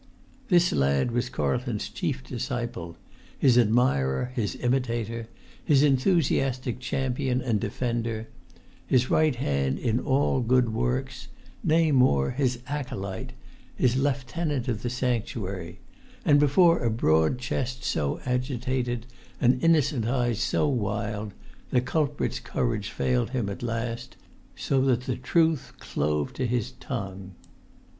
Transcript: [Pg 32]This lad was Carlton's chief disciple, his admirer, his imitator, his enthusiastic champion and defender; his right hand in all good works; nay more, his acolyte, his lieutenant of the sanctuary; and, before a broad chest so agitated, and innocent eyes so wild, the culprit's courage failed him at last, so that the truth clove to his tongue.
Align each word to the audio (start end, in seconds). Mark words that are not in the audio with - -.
[Pg 0.47 0.55
32]This 0.57 0.75
lad 0.79 1.11
was 1.11 1.29
Carlton's 1.29 1.87
chief 1.87 2.23
disciple, 2.23 2.97
his 3.37 3.55
admirer, 3.55 4.31
his 4.33 4.55
imitator, 4.55 5.27
his 5.63 5.83
enthusiastic 5.83 6.79
champion 6.79 7.39
and 7.39 7.59
defender; 7.59 8.27
his 8.87 9.11
right 9.11 9.35
hand 9.35 9.77
in 9.77 9.99
all 9.99 10.39
good 10.41 10.73
works; 10.73 11.27
nay 11.63 11.91
more, 11.91 12.31
his 12.31 12.57
acolyte, 12.65 13.33
his 13.75 13.95
lieutenant 13.95 14.67
of 14.67 14.81
the 14.81 14.89
sanctuary; 14.89 15.77
and, 16.25 16.39
before 16.39 16.79
a 16.79 16.89
broad 16.89 17.37
chest 17.37 17.83
so 17.83 18.19
agitated, 18.25 19.05
and 19.39 19.63
innocent 19.63 20.07
eyes 20.07 20.39
so 20.41 20.67
wild, 20.67 21.31
the 21.69 21.79
culprit's 21.79 22.39
courage 22.39 22.89
failed 22.89 23.29
him 23.29 23.49
at 23.49 23.61
last, 23.61 24.17
so 24.55 24.81
that 24.81 25.01
the 25.01 25.15
truth 25.15 25.73
clove 25.77 26.33
to 26.33 26.47
his 26.47 26.71
tongue. 26.79 27.35